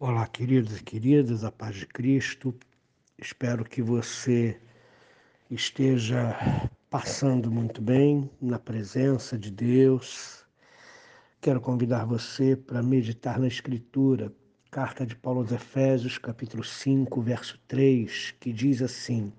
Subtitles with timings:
[0.00, 2.54] Olá, queridos e queridas, a paz de Cristo.
[3.18, 4.56] Espero que você
[5.50, 6.36] esteja
[6.88, 10.46] passando muito bem na presença de Deus.
[11.40, 14.32] Quero convidar você para meditar na Escritura,
[14.70, 19.32] carta de Paulo aos Efésios, capítulo 5, verso 3, que diz assim: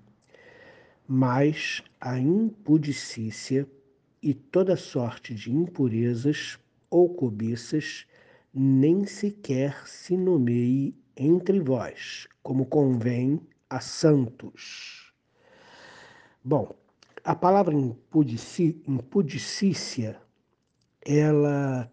[1.08, 3.66] Mas a impudicícia
[4.22, 6.58] e toda sorte de impurezas
[6.90, 8.04] ou cobiças
[8.52, 15.12] nem sequer se nomeie entre vós, como convém a santos.
[16.42, 16.74] Bom,
[17.22, 20.20] a palavra impudicícia,
[21.04, 21.92] ela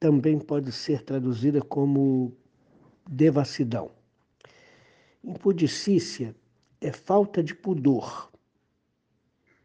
[0.00, 2.34] também pode ser traduzida como
[3.06, 3.90] devassidão.
[5.22, 6.34] Impudicícia
[6.80, 8.32] é falta de pudor,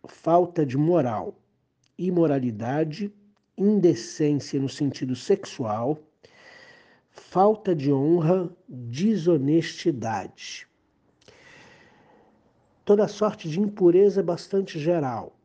[0.06, 1.40] falta de moral,
[1.98, 3.14] imoralidade,
[3.58, 5.98] indecência no sentido sexual
[7.14, 10.68] falta de honra, desonestidade.
[12.84, 15.38] Toda sorte de impureza é bastante geral,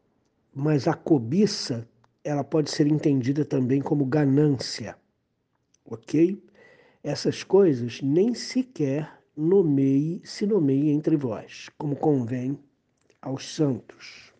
[0.52, 1.86] mas a cobiça
[2.24, 4.98] ela pode ser entendida também como ganância,
[5.84, 6.42] ok?
[7.02, 12.58] Essas coisas nem sequer nomeie, se nomeie entre vós, como convém
[13.22, 14.32] aos santos.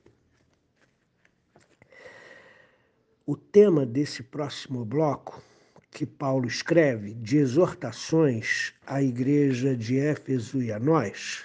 [3.24, 5.40] O tema desse próximo bloco
[5.90, 11.44] que Paulo escreve de exortações à igreja de Éfeso e a nós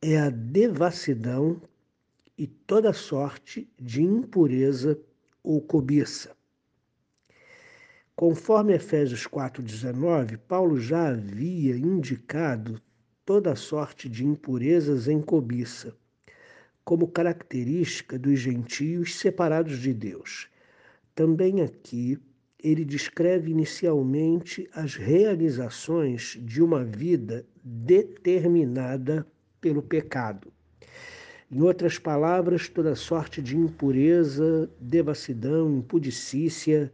[0.00, 1.60] é a devassidão
[2.36, 4.98] e toda sorte de impureza
[5.42, 6.34] ou cobiça.
[8.16, 12.80] Conforme Efésios 4,19, Paulo já havia indicado
[13.24, 15.96] toda sorte de impurezas em cobiça,
[16.84, 20.48] como característica dos gentios separados de Deus.
[21.14, 22.18] Também aqui
[22.62, 29.26] ele descreve inicialmente as realizações de uma vida determinada
[29.60, 30.52] pelo pecado.
[31.50, 36.92] Em outras palavras, toda sorte de impureza, devassidão, impudicícia,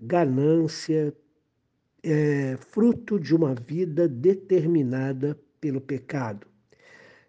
[0.00, 1.12] ganância,
[2.02, 6.46] é fruto de uma vida determinada pelo pecado.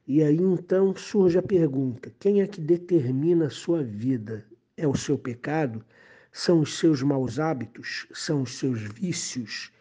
[0.08, 4.46] E aí então surge a pergunta: quem é que determina a sua vida?
[4.78, 5.84] É o seu pecado?
[6.32, 8.08] São os seus maus hábitos?
[8.14, 9.72] São os seus vícios?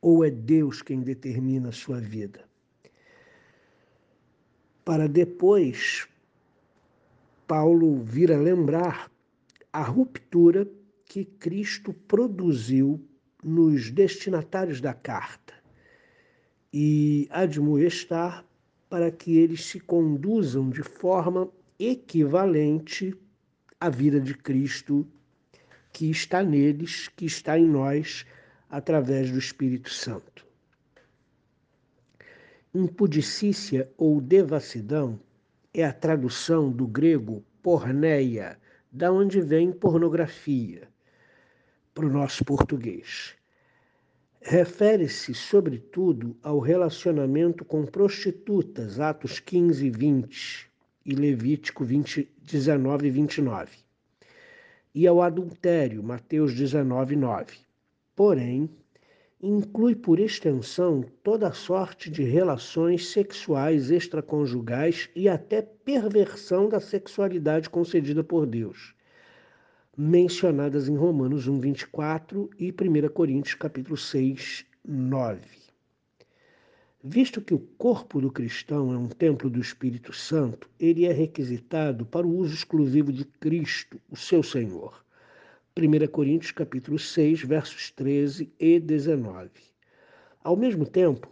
[0.00, 2.44] Ou é Deus quem determina a sua vida?
[4.84, 6.06] Para depois,
[7.46, 9.10] Paulo vir a lembrar
[9.72, 10.68] a ruptura
[11.04, 13.00] que Cristo produziu
[13.42, 15.54] nos destinatários da carta
[16.72, 18.44] e admoestar
[18.88, 23.14] para que eles se conduzam de forma equivalente
[23.80, 25.06] à vida de Cristo
[25.96, 28.26] que está neles, que está em nós,
[28.68, 30.46] através do Espírito Santo.
[32.74, 35.18] Impudicícia ou devassidão
[35.72, 38.58] é a tradução do grego porneia,
[38.92, 40.86] da onde vem pornografia,
[41.94, 43.34] para o nosso português.
[44.42, 50.70] Refere-se, sobretudo, ao relacionamento com prostitutas, Atos 15 e 20
[51.06, 53.85] e Levítico 20, 19 e 29
[54.96, 57.58] e ao adultério, Mateus 19, 9.
[58.16, 58.66] Porém,
[59.42, 68.24] inclui por extensão toda sorte de relações sexuais extraconjugais e até perversão da sexualidade concedida
[68.24, 68.94] por Deus,
[69.94, 75.65] mencionadas em Romanos 1, 24 e 1 Coríntios capítulo 6, 9.
[77.08, 82.04] Visto que o corpo do cristão é um templo do Espírito Santo, ele é requisitado
[82.04, 85.04] para o uso exclusivo de Cristo, o seu Senhor.
[85.78, 89.50] 1 Coríntios capítulo 6, versos 13 e 19.
[90.42, 91.30] Ao mesmo tempo,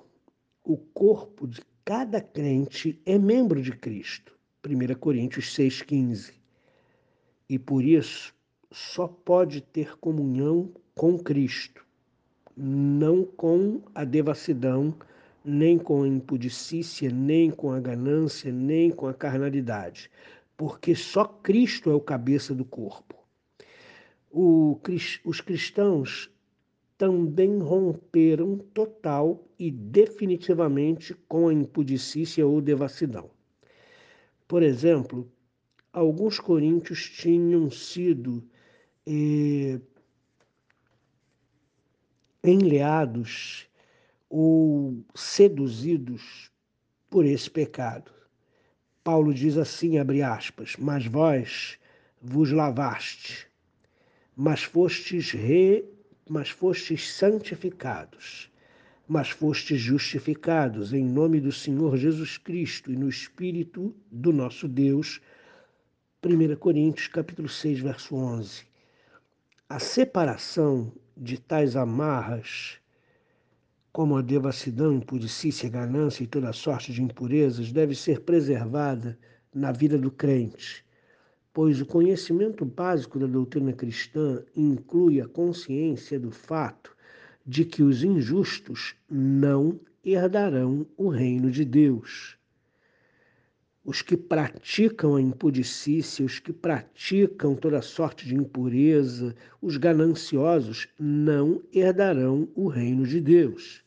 [0.63, 4.39] o corpo de cada crente é membro de Cristo.
[4.65, 6.35] 1 Coríntios 6,15.
[7.49, 8.33] E por isso
[8.71, 11.85] só pode ter comunhão com Cristo,
[12.57, 14.97] não com a devassidão
[15.45, 20.11] nem com a impudicícia, nem com a ganância, nem com a carnalidade,
[20.57, 23.15] porque só Cristo é o cabeça do corpo.
[24.31, 24.81] O,
[25.25, 26.31] os cristãos
[26.97, 33.31] também romperam total e definitivamente com a impudicícia ou devassidão.
[34.49, 35.31] Por exemplo,
[35.93, 38.43] alguns coríntios tinham sido
[39.07, 39.81] eh,
[42.43, 43.69] enleados
[44.37, 46.51] ou seduzidos
[47.09, 48.11] por esse pecado.
[49.05, 51.79] Paulo diz assim, abre aspas, mas vós
[52.21, 53.47] vos lavaste,
[54.35, 55.85] mas fostes re,
[56.29, 58.51] mas fostes santificados,
[59.07, 65.21] mas fostes justificados em nome do Senhor Jesus Cristo e no Espírito do nosso Deus.
[66.25, 68.65] 1 Coríntios capítulo 6, verso 11.
[69.69, 72.81] A separação de tais amarras,
[73.95, 79.17] como a devassidão, impudicícia, ganância e toda sorte de impurezas, deve ser preservada
[79.55, 80.85] na vida do crente,
[81.53, 86.91] pois o conhecimento básico da doutrina cristã inclui a consciência do fato
[87.47, 92.37] de que os injustos não herdarão o reino de Deus.
[93.85, 101.63] Os que praticam a impudicícia, os que praticam toda sorte de impureza, os gananciosos não
[101.73, 103.84] herdarão o reino de Deus.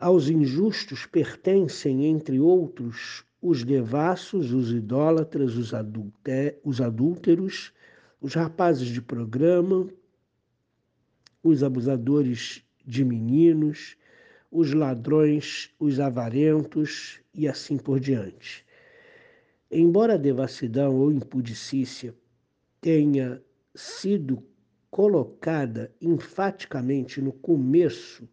[0.00, 5.72] Aos injustos pertencem, entre outros, os devassos, os idólatras, os,
[6.62, 7.72] os adúlteros,
[8.20, 9.88] os rapazes de programa,
[11.42, 13.96] os abusadores de meninos,
[14.52, 18.64] os ladrões, os avarentos e assim por diante.
[19.68, 22.14] Embora a devassidão ou impudicícia
[22.80, 23.42] tenha
[23.74, 24.44] sido
[24.90, 28.28] colocada enfaticamente no começo,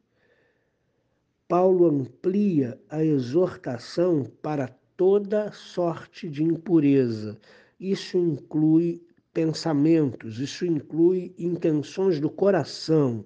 [1.48, 7.38] Paulo amplia a exortação para toda sorte de impureza.
[7.80, 9.00] Isso inclui
[9.32, 13.24] pensamentos, isso inclui intenções do coração.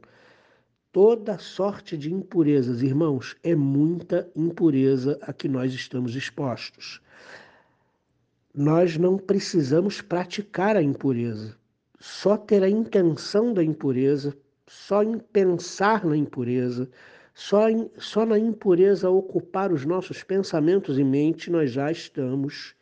[0.91, 6.99] Toda sorte de impurezas, irmãos, é muita impureza a que nós estamos expostos.
[8.53, 11.55] Nós não precisamos praticar a impureza.
[12.01, 14.35] Só ter a intenção da impureza,
[14.67, 16.89] só em pensar na impureza,
[17.39, 22.75] só, em, só na impureza ocupar os nossos pensamentos e mente, nós já estamos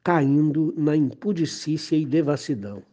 [0.00, 2.84] caindo na impudicícia e devassidão.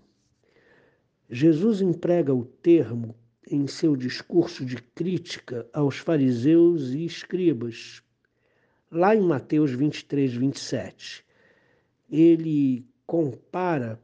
[1.30, 3.16] Jesus emprega o termo
[3.48, 8.02] em seu discurso de crítica aos fariseus e escribas,
[8.90, 11.24] lá em Mateus 23, 27.
[12.10, 14.02] Ele compara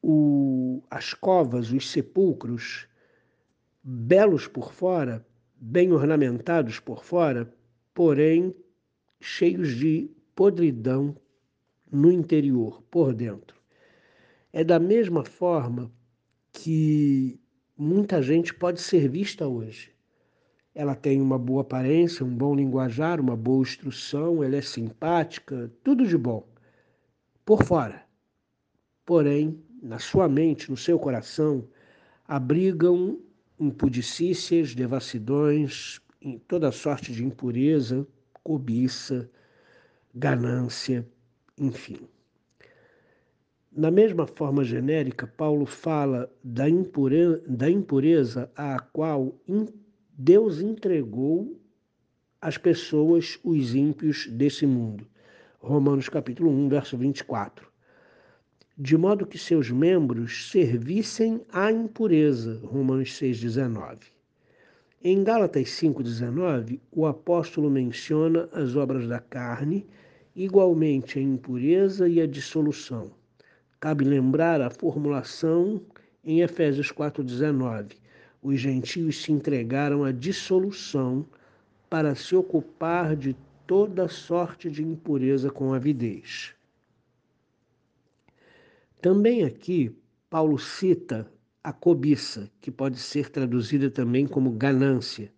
[0.00, 2.88] o, as covas, os sepulcros,
[3.82, 7.52] belos por fora, bem ornamentados por fora,
[7.94, 8.54] porém
[9.20, 11.16] cheios de podridão
[11.90, 13.60] no interior, por dentro.
[14.52, 15.90] É da mesma forma
[16.52, 17.38] que
[17.76, 19.92] muita gente pode ser vista hoje.
[20.74, 26.06] Ela tem uma boa aparência, um bom linguajar, uma boa instrução, ela é simpática, tudo
[26.06, 26.46] de bom.
[27.44, 28.04] Por fora.
[29.04, 31.66] Porém, na sua mente, no seu coração,
[32.26, 33.18] abrigam
[33.60, 36.00] impudicícias, devassidões,
[36.48, 38.06] toda sorte de impureza,
[38.42, 39.30] cobiça,
[40.14, 41.06] ganância,
[41.58, 42.08] enfim.
[43.70, 49.38] Na mesma forma genérica, Paulo fala da impureza, da impureza à qual
[50.10, 51.60] Deus entregou
[52.40, 55.06] as pessoas, os ímpios desse mundo.
[55.60, 57.69] Romanos capítulo 1, verso 24.
[58.82, 62.62] De modo que seus membros servissem à impureza.
[62.64, 63.98] Romanos 6, 19.
[65.04, 69.86] Em Gálatas 5,19, o apóstolo menciona as obras da carne
[70.34, 73.10] igualmente a impureza e a dissolução.
[73.78, 75.82] Cabe lembrar a formulação
[76.24, 77.98] em Efésios 4,19.
[78.42, 81.26] Os gentios se entregaram à dissolução
[81.90, 86.54] para se ocupar de toda sorte de impureza com avidez.
[89.00, 89.96] Também aqui,
[90.28, 91.26] Paulo cita
[91.64, 95.32] a cobiça, que pode ser traduzida também como ganância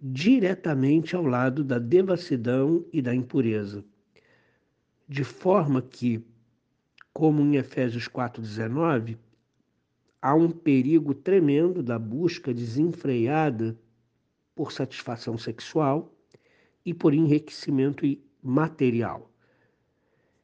[0.00, 3.84] diretamente ao lado da devassidão e da impureza.
[5.06, 6.24] De forma que,
[7.12, 9.18] como em Efésios 4,19,
[10.22, 13.78] há um perigo tremendo da busca desenfreada
[14.54, 16.14] por satisfação sexual
[16.86, 18.06] e por enriquecimento
[18.42, 19.29] material.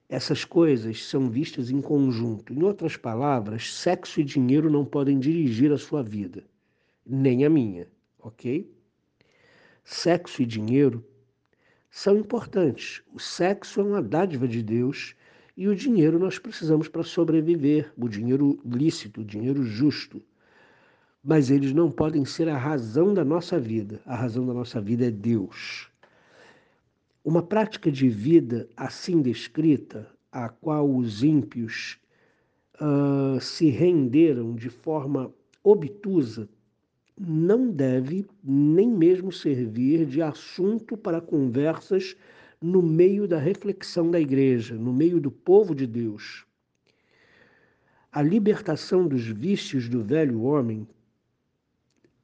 [0.08, 2.52] Essas coisas são vistas em conjunto.
[2.52, 6.44] Em outras palavras, sexo e dinheiro não podem dirigir a sua vida,
[7.04, 8.76] nem a minha, ok?
[9.86, 11.06] sexo e dinheiro
[11.88, 13.02] são importantes.
[13.14, 15.14] O sexo é uma dádiva de Deus
[15.56, 20.20] e o dinheiro nós precisamos para sobreviver, o dinheiro lícito, o dinheiro justo.
[21.22, 24.00] Mas eles não podem ser a razão da nossa vida.
[24.04, 25.88] A razão da nossa vida é Deus.
[27.26, 31.98] Uma prática de vida assim descrita, a qual os ímpios
[32.80, 36.48] uh, se renderam de forma obtusa,
[37.18, 42.14] não deve nem mesmo servir de assunto para conversas
[42.62, 46.46] no meio da reflexão da igreja, no meio do povo de Deus.
[48.12, 50.86] A libertação dos vícios do velho homem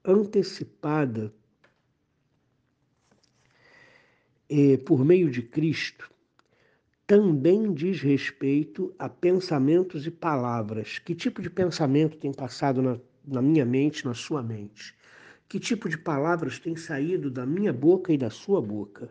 [0.04, 1.34] antecipada
[4.54, 6.12] eh, por meio de Cristo
[7.06, 10.98] também diz respeito a pensamentos e palavras.
[10.98, 14.94] Que tipo de pensamento tem passado na, na minha mente, na sua mente?
[15.48, 19.10] Que tipo de palavras tem saído da minha boca e da sua boca?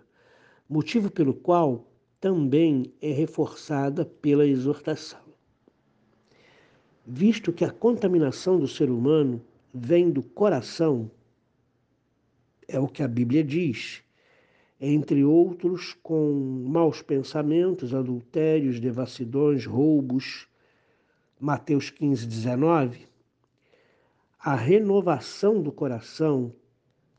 [0.69, 5.21] Motivo pelo qual também é reforçada pela exortação.
[7.05, 9.43] Visto que a contaminação do ser humano
[9.73, 11.09] vem do coração,
[12.67, 14.03] é o que a Bíblia diz,
[14.83, 20.47] entre outros com maus pensamentos, adultérios, devassidões, roubos.
[21.39, 23.05] Mateus 15, 19.
[24.39, 26.51] A renovação do coração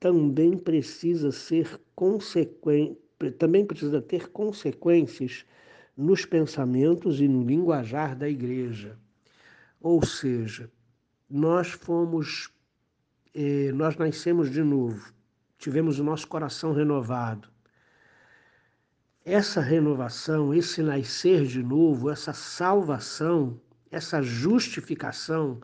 [0.01, 2.99] também precisa ser consequente,
[3.39, 5.45] também precisa ter consequências
[5.97, 8.99] nos pensamentos e no linguajar da igreja.
[9.81, 10.69] Ou seja,
[11.31, 12.51] nós fomos,
[13.33, 15.13] eh, nós nascemos de novo,
[15.59, 17.52] tivemos o nosso coração renovado.
[19.25, 25.61] Essa renovação, esse nascer de novo, essa salvação, essa justificação,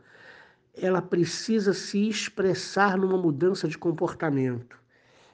[0.72, 4.78] ela precisa se expressar numa mudança de comportamento.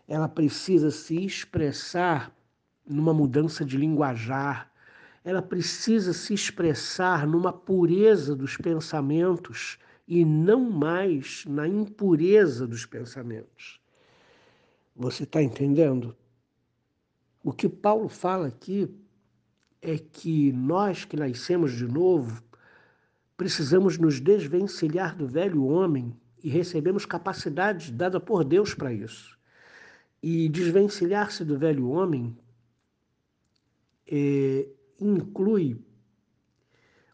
[0.09, 2.35] Ela precisa se expressar
[2.87, 4.73] numa mudança de linguajar.
[5.23, 9.79] Ela precisa se expressar numa pureza dos pensamentos
[10.09, 13.79] e não mais na impureza dos pensamentos.
[14.97, 16.17] Você está entendendo?
[17.45, 18.89] O que Paulo fala aqui
[19.83, 22.43] é que nós que nascemos de novo
[23.37, 29.39] precisamos nos desvencilhar do velho homem e recebemos capacidade dada por Deus para isso.
[30.23, 32.35] E desvencilhar-se do velho homem
[34.07, 34.67] é,
[34.99, 35.79] inclui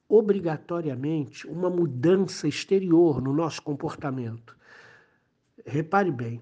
[0.08, 4.56] obrigatoriamente uma mudança exterior no nosso comportamento.
[5.66, 6.40] Repare bem,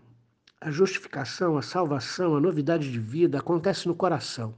[0.61, 4.55] a justificação, a salvação, a novidade de vida acontece no coração.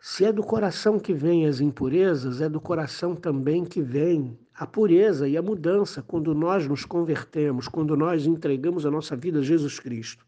[0.00, 4.66] Se é do coração que vêm as impurezas, é do coração também que vem a
[4.66, 9.42] pureza e a mudança quando nós nos convertemos, quando nós entregamos a nossa vida a
[9.42, 10.24] Jesus Cristo.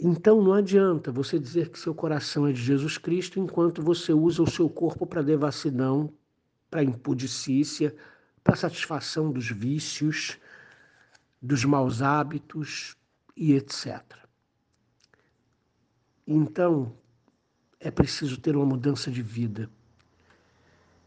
[0.00, 4.42] Então não adianta você dizer que seu coração é de Jesus Cristo enquanto você usa
[4.44, 6.12] o seu corpo para devassidão,
[6.70, 7.94] para impudicícia,
[8.44, 10.38] para satisfação dos vícios,
[11.40, 12.96] dos maus hábitos
[13.36, 14.02] e etc.
[16.26, 16.92] Então,
[17.80, 19.70] é preciso ter uma mudança de vida,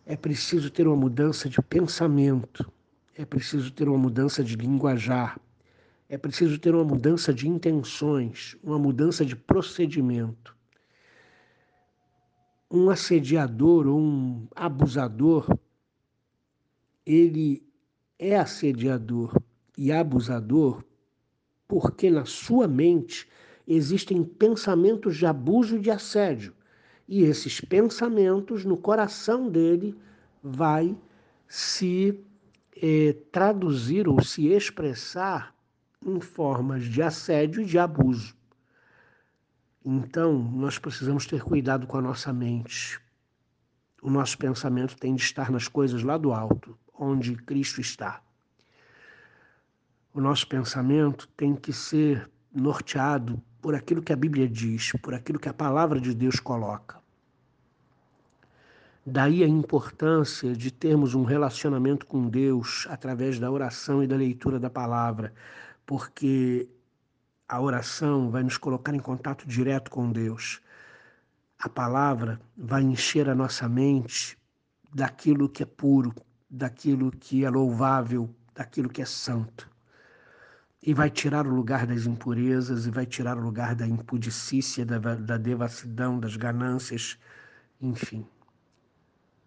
[0.06, 2.72] é preciso ter uma mudança de pensamento,
[3.16, 5.40] é preciso ter uma mudança de linguajar,
[6.08, 10.58] é preciso ter uma mudança de intenções, uma mudança de procedimento.
[12.70, 15.46] Um assediador ou um abusador,
[17.06, 17.64] ele
[18.18, 19.42] é assediador
[19.82, 20.84] e abusador
[21.68, 23.28] porque na sua mente
[23.68, 26.54] existem pensamentos de abuso e de assédio.
[27.08, 29.98] E esses pensamentos no coração dele
[30.44, 30.96] vai
[31.48, 32.20] se
[32.76, 35.56] eh, traduzir ou se expressar
[36.06, 38.36] em formas de assédio e de abuso.
[39.84, 43.00] Então, nós precisamos ter cuidado com a nossa mente.
[44.00, 48.22] O nosso pensamento tem de estar nas coisas lá do alto, onde Cristo está.
[50.14, 55.40] O nosso pensamento tem que ser norteado por aquilo que a Bíblia diz, por aquilo
[55.40, 57.00] que a palavra de Deus coloca.
[59.06, 64.60] Daí a importância de termos um relacionamento com Deus através da oração e da leitura
[64.60, 65.34] da palavra,
[65.86, 66.68] porque
[67.48, 70.60] a oração vai nos colocar em contato direto com Deus.
[71.58, 74.38] A palavra vai encher a nossa mente
[74.94, 76.14] daquilo que é puro,
[76.50, 79.71] daquilo que é louvável, daquilo que é santo
[80.84, 84.98] e vai tirar o lugar das impurezas, e vai tirar o lugar da impudicícia, da,
[84.98, 87.18] da devassidão, das ganâncias,
[87.80, 88.26] enfim.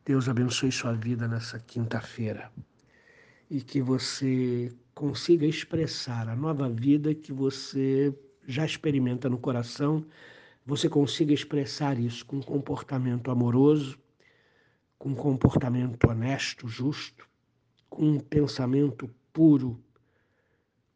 [0.04, 2.52] Deus abençoe sua vida nessa quinta-feira
[3.50, 10.04] e que você consiga expressar a nova vida que você já experimenta no coração,
[10.64, 13.98] você consiga expressar isso com comportamento amoroso,
[14.98, 17.28] com comportamento honesto, justo,
[17.88, 19.82] com um pensamento puro,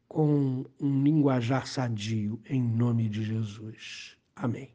[0.08, 4.16] com um linguajar sadio, em nome de Jesus.
[4.34, 4.70] Amém.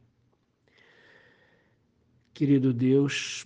[2.33, 3.45] Querido Deus,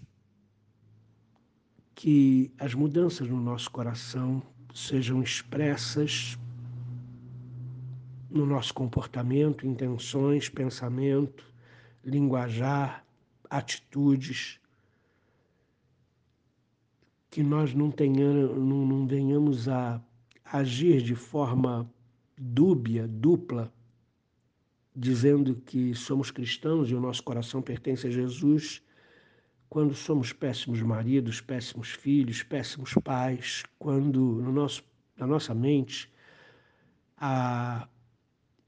[1.96, 6.38] que as mudanças no nosso coração sejam expressas
[8.30, 11.46] no nosso comportamento, intenções, pensamento,
[12.04, 13.06] linguajar,
[13.50, 14.60] atitudes,
[17.30, 20.02] que nós não, tenhamos, não, não venhamos a
[20.52, 21.90] agir de forma
[22.38, 23.74] dúbia, dupla,
[24.96, 28.82] dizendo que somos cristãos e o nosso coração pertence a Jesus,
[29.70, 34.84] quando somos péssimos maridos, péssimos filhos, péssimos pais, quando no nosso,
[35.18, 36.12] na nossa mente
[37.18, 37.88] a,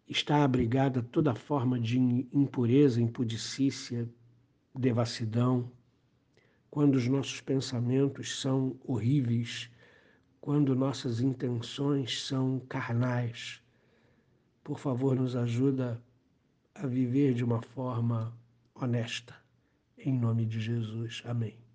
[0.08, 1.98] está abrigada toda forma de
[2.34, 4.10] impureza, impudicícia,
[4.76, 5.72] devassidão,
[6.70, 9.70] quando os nossos pensamentos são horríveis,
[10.42, 13.62] quando nossas intenções são carnais.
[14.64, 16.02] Por favor, nos ajuda
[16.74, 18.34] a viver de uma forma
[18.74, 19.36] honesta.
[19.98, 21.22] Em nome de Jesus.
[21.26, 21.69] Amém.